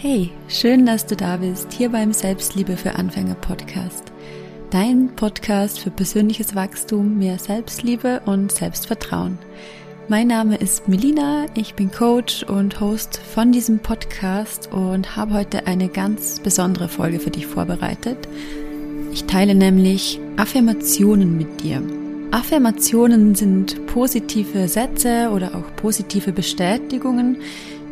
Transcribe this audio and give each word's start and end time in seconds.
Hey, 0.00 0.30
schön, 0.46 0.86
dass 0.86 1.06
du 1.06 1.16
da 1.16 1.38
bist, 1.38 1.72
hier 1.72 1.88
beim 1.88 2.12
Selbstliebe 2.12 2.76
für 2.76 2.94
Anfänger 2.94 3.34
Podcast. 3.34 4.12
Dein 4.70 5.08
Podcast 5.16 5.80
für 5.80 5.90
persönliches 5.90 6.54
Wachstum, 6.54 7.18
mehr 7.18 7.36
Selbstliebe 7.40 8.20
und 8.24 8.52
Selbstvertrauen. 8.52 9.38
Mein 10.06 10.28
Name 10.28 10.54
ist 10.54 10.86
Melina, 10.86 11.46
ich 11.56 11.74
bin 11.74 11.90
Coach 11.90 12.44
und 12.44 12.80
Host 12.80 13.16
von 13.16 13.50
diesem 13.50 13.80
Podcast 13.80 14.70
und 14.72 15.16
habe 15.16 15.34
heute 15.34 15.66
eine 15.66 15.88
ganz 15.88 16.38
besondere 16.38 16.88
Folge 16.88 17.18
für 17.18 17.30
dich 17.30 17.48
vorbereitet. 17.48 18.28
Ich 19.12 19.24
teile 19.24 19.56
nämlich 19.56 20.20
Affirmationen 20.36 21.36
mit 21.36 21.64
dir. 21.64 21.82
Affirmationen 22.30 23.34
sind 23.34 23.84
positive 23.88 24.68
Sätze 24.68 25.30
oder 25.32 25.56
auch 25.56 25.74
positive 25.74 26.30
Bestätigungen, 26.30 27.38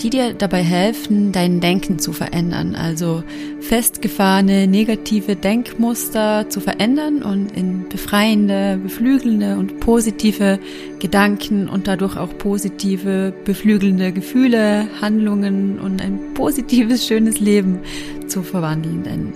die 0.00 0.10
dir 0.10 0.34
dabei 0.34 0.62
helfen, 0.62 1.32
dein 1.32 1.60
Denken 1.60 1.98
zu 1.98 2.12
verändern, 2.12 2.74
also 2.74 3.22
festgefahrene 3.60 4.66
negative 4.66 5.36
Denkmuster 5.36 6.48
zu 6.48 6.60
verändern 6.60 7.22
und 7.22 7.56
in 7.56 7.88
befreiende, 7.88 8.78
beflügelnde 8.82 9.56
und 9.56 9.80
positive 9.80 10.58
Gedanken 10.98 11.68
und 11.68 11.86
dadurch 11.86 12.16
auch 12.16 12.36
positive, 12.38 13.32
beflügelnde 13.44 14.12
Gefühle, 14.12 14.88
Handlungen 15.00 15.78
und 15.78 16.02
ein 16.02 16.34
positives, 16.34 17.06
schönes 17.06 17.38
Leben 17.40 17.80
zu 18.26 18.42
verwandeln. 18.42 19.02
Denn 19.04 19.32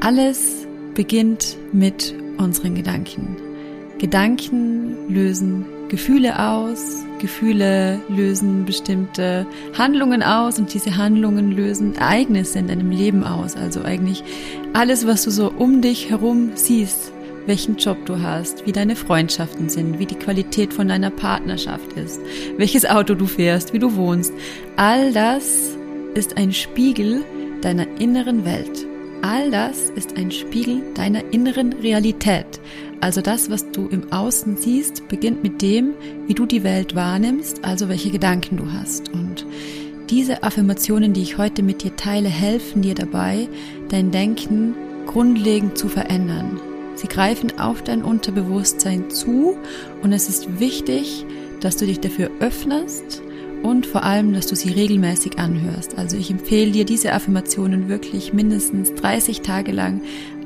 alles 0.00 0.66
beginnt 0.94 1.56
mit 1.72 2.14
unseren 2.38 2.74
Gedanken. 2.74 3.36
Gedanken 3.98 4.96
lösen 5.08 5.66
Gefühle 5.90 6.38
aus, 6.38 7.04
Gefühle 7.18 7.98
lösen 8.08 8.64
bestimmte 8.64 9.44
Handlungen 9.76 10.22
aus 10.22 10.60
und 10.60 10.72
diese 10.72 10.96
Handlungen 10.96 11.50
lösen 11.50 11.96
Ereignisse 11.96 12.60
in 12.60 12.68
deinem 12.68 12.92
Leben 12.92 13.24
aus. 13.24 13.56
Also 13.56 13.82
eigentlich 13.82 14.22
alles, 14.72 15.04
was 15.04 15.24
du 15.24 15.32
so 15.32 15.50
um 15.50 15.82
dich 15.82 16.08
herum 16.08 16.52
siehst, 16.54 17.12
welchen 17.46 17.76
Job 17.76 17.98
du 18.06 18.22
hast, 18.22 18.66
wie 18.66 18.72
deine 18.72 18.94
Freundschaften 18.94 19.68
sind, 19.68 19.98
wie 19.98 20.06
die 20.06 20.14
Qualität 20.14 20.72
von 20.72 20.86
deiner 20.86 21.10
Partnerschaft 21.10 21.92
ist, 21.94 22.20
welches 22.56 22.86
Auto 22.88 23.14
du 23.14 23.26
fährst, 23.26 23.72
wie 23.72 23.80
du 23.80 23.96
wohnst. 23.96 24.32
All 24.76 25.12
das 25.12 25.76
ist 26.14 26.36
ein 26.36 26.52
Spiegel 26.52 27.24
deiner 27.62 27.88
inneren 27.98 28.44
Welt. 28.44 28.86
All 29.22 29.50
das 29.50 29.90
ist 29.90 30.16
ein 30.16 30.30
Spiegel 30.30 30.82
deiner 30.94 31.24
inneren 31.32 31.72
Realität. 31.72 32.59
Also 33.00 33.22
das, 33.22 33.50
was 33.50 33.70
du 33.70 33.88
im 33.88 34.12
Außen 34.12 34.56
siehst, 34.58 35.08
beginnt 35.08 35.42
mit 35.42 35.62
dem, 35.62 35.94
wie 36.26 36.34
du 36.34 36.44
die 36.44 36.62
Welt 36.62 36.94
wahrnimmst, 36.94 37.64
also 37.64 37.88
welche 37.88 38.10
Gedanken 38.10 38.58
du 38.58 38.72
hast. 38.72 39.08
Und 39.08 39.46
diese 40.10 40.42
Affirmationen, 40.42 41.12
die 41.12 41.22
ich 41.22 41.38
heute 41.38 41.62
mit 41.62 41.82
dir 41.82 41.96
teile, 41.96 42.28
helfen 42.28 42.82
dir 42.82 42.94
dabei, 42.94 43.48
dein 43.88 44.10
Denken 44.10 44.74
grundlegend 45.06 45.78
zu 45.78 45.88
verändern. 45.88 46.60
Sie 46.94 47.08
greifen 47.08 47.58
auf 47.58 47.82
dein 47.82 48.02
Unterbewusstsein 48.02 49.10
zu 49.10 49.56
und 50.02 50.12
es 50.12 50.28
ist 50.28 50.60
wichtig, 50.60 51.24
dass 51.60 51.76
du 51.76 51.86
dich 51.86 52.00
dafür 52.00 52.30
öffnest 52.40 53.22
und 53.62 53.86
vor 53.86 54.04
allem, 54.04 54.32
dass 54.32 54.46
du 54.46 54.56
sie 54.56 54.70
regelmäßig 54.70 55.38
anhörst. 55.38 55.98
Also 55.98 56.16
ich 56.16 56.30
empfehle 56.30 56.70
dir, 56.70 56.84
diese 56.84 57.12
Affirmationen 57.12 57.88
wirklich 57.88 58.32
mindestens 58.32 58.94
30 58.94 59.42
Tage 59.42 59.72
lang 59.72 60.00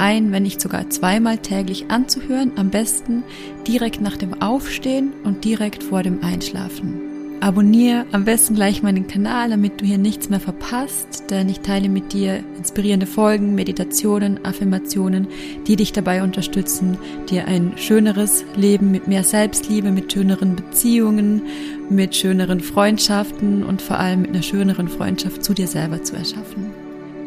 ein, 0.00 0.32
wenn 0.32 0.42
nicht 0.42 0.60
sogar 0.60 0.90
zweimal 0.90 1.38
täglich 1.38 1.90
anzuhören, 1.90 2.52
am 2.56 2.70
besten 2.70 3.22
direkt 3.68 4.00
nach 4.00 4.16
dem 4.16 4.42
Aufstehen 4.42 5.12
und 5.24 5.44
direkt 5.44 5.84
vor 5.84 6.02
dem 6.02 6.24
Einschlafen. 6.24 7.10
Abonniere 7.42 8.04
am 8.12 8.26
besten 8.26 8.54
gleich 8.54 8.82
meinen 8.82 9.06
Kanal, 9.06 9.48
damit 9.48 9.80
du 9.80 9.86
hier 9.86 9.96
nichts 9.96 10.28
mehr 10.28 10.40
verpasst, 10.40 11.24
denn 11.30 11.48
ich 11.48 11.60
teile 11.60 11.88
mit 11.88 12.12
dir 12.12 12.44
inspirierende 12.58 13.06
Folgen, 13.06 13.54
Meditationen, 13.54 14.44
Affirmationen, 14.44 15.26
die 15.66 15.76
dich 15.76 15.92
dabei 15.92 16.22
unterstützen, 16.22 16.98
dir 17.30 17.46
ein 17.46 17.72
schöneres 17.76 18.44
Leben 18.56 18.90
mit 18.90 19.08
mehr 19.08 19.24
Selbstliebe, 19.24 19.90
mit 19.90 20.12
schöneren 20.12 20.54
Beziehungen, 20.54 21.42
mit 21.88 22.14
schöneren 22.14 22.60
Freundschaften 22.60 23.64
und 23.64 23.80
vor 23.80 23.98
allem 23.98 24.20
mit 24.20 24.30
einer 24.30 24.42
schöneren 24.42 24.88
Freundschaft 24.88 25.42
zu 25.42 25.54
dir 25.54 25.66
selber 25.66 26.02
zu 26.02 26.16
erschaffen. 26.16 26.72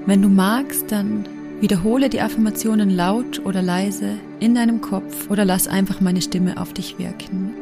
Wenn 0.05 0.21
du 0.21 0.29
magst, 0.29 0.91
dann 0.91 1.25
wiederhole 1.63 2.09
die 2.09 2.19
Affirmationen 2.19 2.89
laut 2.89 3.39
oder 3.45 3.61
leise 3.61 4.17
in 4.41 4.53
deinem 4.53 4.81
Kopf 4.81 5.29
oder 5.29 5.45
lass 5.45 5.69
einfach 5.69 6.01
meine 6.01 6.21
Stimme 6.21 6.59
auf 6.59 6.73
dich 6.73 6.99
wirken. 6.99 7.53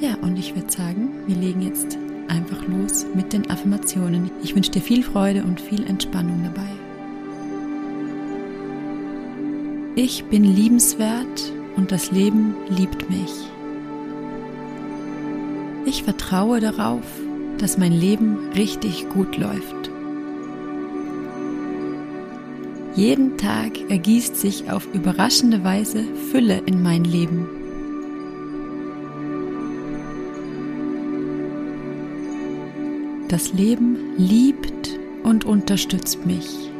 Ja, 0.00 0.16
und 0.22 0.36
ich 0.36 0.56
würde 0.56 0.72
sagen, 0.72 1.10
wir 1.28 1.36
legen 1.36 1.62
jetzt 1.62 1.96
einfach 2.26 2.66
los 2.66 3.06
mit 3.14 3.32
den 3.32 3.48
Affirmationen. 3.48 4.28
Ich 4.42 4.56
wünsche 4.56 4.72
dir 4.72 4.82
viel 4.82 5.04
Freude 5.04 5.44
und 5.44 5.60
viel 5.60 5.86
Entspannung 5.86 6.42
dabei. 6.42 6.68
Ich 9.94 10.24
bin 10.24 10.42
liebenswert 10.42 11.52
und 11.76 11.92
das 11.92 12.10
Leben 12.10 12.56
liebt 12.70 13.08
mich. 13.08 13.32
Ich 15.86 16.02
vertraue 16.02 16.58
darauf, 16.58 17.04
dass 17.58 17.78
mein 17.78 17.92
Leben 17.92 18.36
richtig 18.56 19.08
gut 19.10 19.36
läuft. 19.36 19.93
Jeden 22.96 23.36
Tag 23.38 23.90
ergießt 23.90 24.36
sich 24.36 24.70
auf 24.70 24.86
überraschende 24.94 25.64
Weise 25.64 26.04
Fülle 26.30 26.62
in 26.64 26.80
mein 26.80 27.02
Leben. 27.02 27.48
Das 33.28 33.52
Leben 33.52 33.96
liebt 34.16 34.96
und 35.24 35.44
unterstützt 35.44 36.24
mich. 36.24 36.70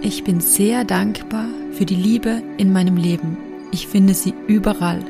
Ich 0.00 0.24
bin 0.24 0.40
sehr 0.40 0.84
dankbar 0.84 1.46
für 1.72 1.84
die 1.84 1.94
Liebe 1.94 2.42
in 2.58 2.72
meinem 2.72 2.96
Leben. 2.96 3.36
Ich 3.70 3.86
finde 3.86 4.14
sie 4.14 4.34
überall. 4.48 5.04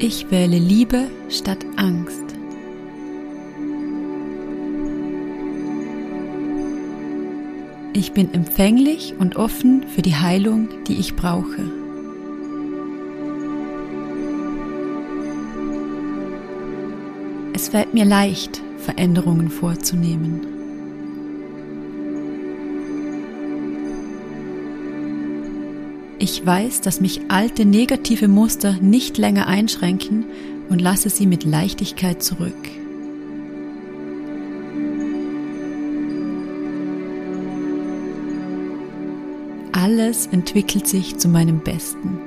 Ich 0.00 0.30
wähle 0.30 0.58
Liebe 0.58 1.10
statt 1.28 1.58
Angst. 1.74 2.24
Ich 7.94 8.12
bin 8.12 8.32
empfänglich 8.32 9.16
und 9.18 9.34
offen 9.34 9.88
für 9.88 10.02
die 10.02 10.14
Heilung, 10.14 10.68
die 10.86 11.00
ich 11.00 11.16
brauche. 11.16 11.68
Es 17.52 17.68
fällt 17.70 17.92
mir 17.92 18.04
leicht, 18.04 18.62
Veränderungen 18.76 19.50
vorzunehmen. 19.50 20.57
Ich 26.20 26.44
weiß, 26.44 26.80
dass 26.80 27.00
mich 27.00 27.20
alte 27.28 27.64
negative 27.64 28.26
Muster 28.26 28.72
nicht 28.80 29.18
länger 29.18 29.46
einschränken 29.46 30.24
und 30.68 30.80
lasse 30.80 31.10
sie 31.10 31.26
mit 31.26 31.44
Leichtigkeit 31.44 32.22
zurück. 32.22 32.54
Alles 39.72 40.26
entwickelt 40.26 40.88
sich 40.88 41.18
zu 41.18 41.28
meinem 41.28 41.60
Besten. 41.60 42.18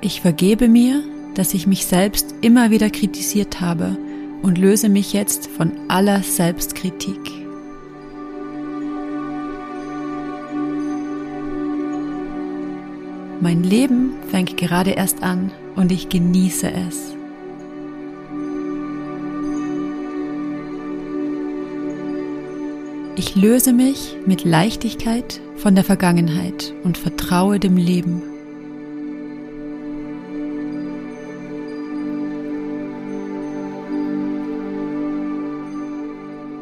Ich 0.00 0.20
vergebe 0.20 0.68
mir, 0.68 1.04
dass 1.34 1.54
ich 1.54 1.68
mich 1.68 1.86
selbst 1.86 2.34
immer 2.40 2.70
wieder 2.70 2.90
kritisiert 2.90 3.60
habe 3.60 3.96
und 4.42 4.58
löse 4.58 4.88
mich 4.88 5.12
jetzt 5.12 5.46
von 5.46 5.72
aller 5.88 6.22
Selbstkritik. 6.24 7.37
Mein 13.40 13.62
Leben 13.62 14.14
fängt 14.30 14.56
gerade 14.56 14.90
erst 14.90 15.22
an 15.22 15.52
und 15.76 15.92
ich 15.92 16.08
genieße 16.08 16.72
es. 16.72 17.14
Ich 23.14 23.36
löse 23.36 23.72
mich 23.72 24.16
mit 24.26 24.44
Leichtigkeit 24.44 25.40
von 25.56 25.76
der 25.76 25.84
Vergangenheit 25.84 26.74
und 26.82 26.98
vertraue 26.98 27.60
dem 27.60 27.76
Leben. 27.76 28.22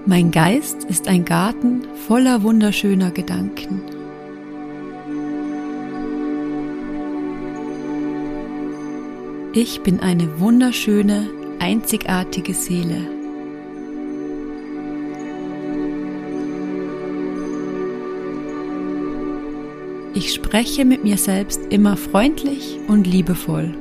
Mein 0.05 0.31
Geist 0.31 0.85
ist 0.85 1.09
ein 1.09 1.25
Garten 1.25 1.83
voller 2.07 2.43
wunderschöner 2.43 3.11
Gedanken. 3.11 3.96
Ich 9.59 9.81
bin 9.81 10.01
eine 10.01 10.39
wunderschöne, 10.39 11.31
einzigartige 11.61 12.53
Seele. 12.53 13.09
Ich 20.13 20.35
spreche 20.35 20.85
mit 20.85 21.05
mir 21.05 21.17
selbst 21.17 21.63
immer 21.71 21.97
freundlich 21.97 22.79
und 22.87 23.07
liebevoll. 23.07 23.75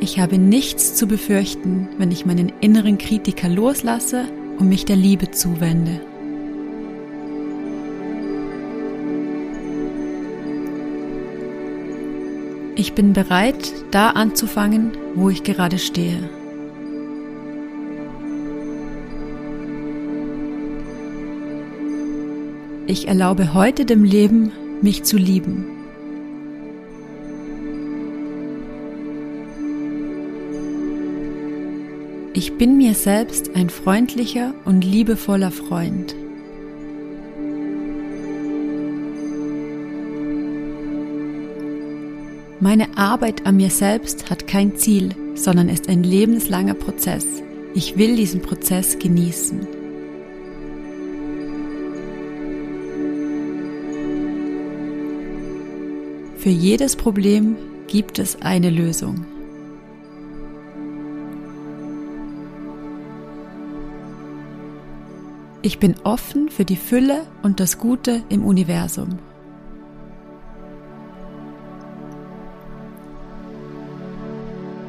Ich 0.00 0.18
habe 0.18 0.36
nichts 0.36 0.96
zu 0.96 1.06
befürchten, 1.06 1.88
wenn 1.96 2.10
ich 2.10 2.26
meinen 2.26 2.52
inneren 2.60 2.98
Kritiker 2.98 3.48
loslasse 3.48 4.24
und 4.58 4.68
mich 4.68 4.84
der 4.84 4.96
Liebe 4.96 5.30
zuwende. 5.30 6.00
Ich 12.76 12.94
bin 12.94 13.12
bereit, 13.12 13.72
da 13.92 14.10
anzufangen, 14.10 14.92
wo 15.14 15.30
ich 15.30 15.44
gerade 15.44 15.78
stehe. 15.78 16.28
Ich 22.86 23.06
erlaube 23.06 23.54
heute 23.54 23.84
dem 23.84 24.02
Leben, 24.02 24.50
mich 24.82 25.04
zu 25.04 25.16
lieben. 25.16 25.66
Ich 32.32 32.58
bin 32.58 32.76
mir 32.76 32.94
selbst 32.94 33.54
ein 33.54 33.70
freundlicher 33.70 34.52
und 34.64 34.84
liebevoller 34.84 35.52
Freund. 35.52 36.16
Meine 42.64 42.96
Arbeit 42.96 43.44
an 43.44 43.58
mir 43.58 43.68
selbst 43.68 44.30
hat 44.30 44.46
kein 44.46 44.74
Ziel, 44.74 45.14
sondern 45.34 45.68
ist 45.68 45.90
ein 45.90 46.02
lebenslanger 46.02 46.72
Prozess. 46.72 47.26
Ich 47.74 47.98
will 47.98 48.16
diesen 48.16 48.40
Prozess 48.40 48.98
genießen. 48.98 49.66
Für 56.38 56.48
jedes 56.48 56.96
Problem 56.96 57.56
gibt 57.86 58.18
es 58.18 58.40
eine 58.40 58.70
Lösung. 58.70 59.26
Ich 65.60 65.78
bin 65.78 65.96
offen 66.02 66.48
für 66.48 66.64
die 66.64 66.76
Fülle 66.76 67.26
und 67.42 67.60
das 67.60 67.76
Gute 67.76 68.22
im 68.30 68.42
Universum. 68.42 69.18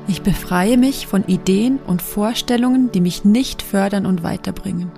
Ich 0.08 0.22
befreie 0.22 0.78
mich 0.78 1.08
von 1.08 1.24
Ideen 1.26 1.80
und 1.88 2.02
Vorstellungen, 2.02 2.92
die 2.92 3.02
mich 3.02 3.26
nicht 3.26 3.62
fördern 3.62 4.06
und 4.06 4.24
weiterbringen. 4.24 4.92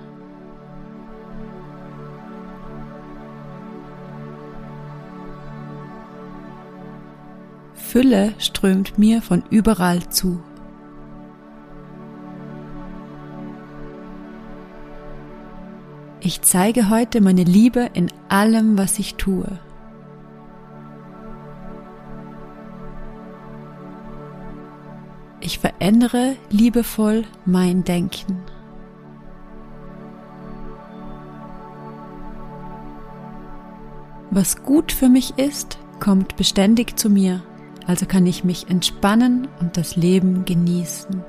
Fülle 7.74 8.34
strömt 8.38 8.98
mir 8.98 9.22
von 9.22 9.42
überall 9.48 10.06
zu. 10.10 10.42
Ich 16.20 16.42
zeige 16.42 16.90
heute 16.90 17.22
meine 17.22 17.44
Liebe 17.44 17.88
in 17.94 18.12
allem, 18.28 18.76
was 18.76 18.98
ich 18.98 19.14
tue. 19.14 19.58
Ich 25.40 25.58
verändere 25.58 26.36
liebevoll 26.50 27.24
mein 27.44 27.84
Denken. 27.84 28.42
Was 34.30 34.62
gut 34.62 34.92
für 34.92 35.08
mich 35.08 35.38
ist, 35.38 35.78
kommt 36.00 36.36
beständig 36.36 36.98
zu 36.98 37.08
mir, 37.08 37.42
also 37.86 38.04
kann 38.04 38.26
ich 38.26 38.44
mich 38.44 38.68
entspannen 38.68 39.48
und 39.60 39.76
das 39.76 39.96
Leben 39.96 40.44
genießen. 40.44 41.24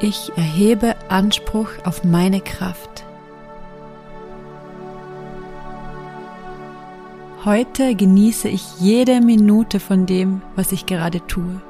Ich 0.00 0.32
erhebe 0.36 0.94
Anspruch 1.10 1.68
auf 1.84 2.04
meine 2.04 2.40
Kraft. 2.40 3.04
Heute 7.42 7.94
genieße 7.94 8.50
ich 8.50 8.80
jede 8.80 9.22
Minute 9.22 9.80
von 9.80 10.04
dem, 10.04 10.42
was 10.56 10.72
ich 10.72 10.84
gerade 10.84 11.26
tue. 11.26 11.62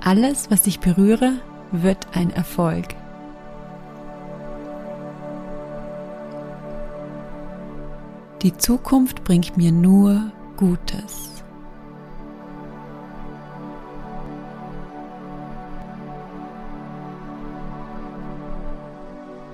Alles, 0.00 0.48
was 0.48 0.68
ich 0.68 0.78
berühre, 0.78 1.32
wird 1.72 2.06
ein 2.12 2.30
Erfolg. 2.30 2.94
Die 8.42 8.56
Zukunft 8.56 9.24
bringt 9.24 9.56
mir 9.56 9.72
nur 9.72 10.30
Gutes. 10.56 11.29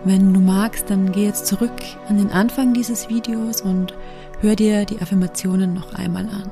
Wenn 0.06 0.32
du 0.32 0.38
magst, 0.38 0.88
dann 0.88 1.10
geh 1.10 1.24
jetzt 1.24 1.48
zurück 1.48 1.72
an 2.08 2.18
den 2.18 2.30
Anfang 2.30 2.72
dieses 2.72 3.08
Videos 3.08 3.60
und 3.60 3.92
hör 4.40 4.54
dir 4.54 4.84
die 4.84 5.00
Affirmationen 5.00 5.74
noch 5.74 5.94
einmal 5.94 6.26
an. 6.26 6.48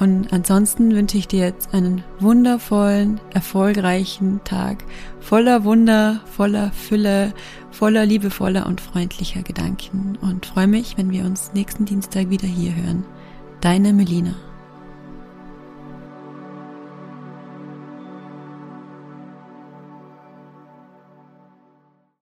Und 0.00 0.32
ansonsten 0.32 0.92
wünsche 0.92 1.16
ich 1.16 1.28
dir 1.28 1.44
jetzt 1.44 1.72
einen 1.72 2.02
wundervollen, 2.18 3.20
erfolgreichen 3.32 4.40
Tag 4.42 4.82
voller 5.20 5.62
Wunder, 5.62 6.22
voller 6.24 6.72
Fülle, 6.72 7.32
voller 7.70 8.04
liebevoller 8.04 8.66
und 8.66 8.80
freundlicher 8.80 9.42
Gedanken 9.42 10.18
und 10.20 10.44
freue 10.44 10.66
mich, 10.66 10.98
wenn 10.98 11.12
wir 11.12 11.24
uns 11.24 11.52
nächsten 11.54 11.84
Dienstag 11.84 12.30
wieder 12.30 12.48
hier 12.48 12.74
hören. 12.74 13.04
Deine 13.60 13.92
Melina. 13.92 14.34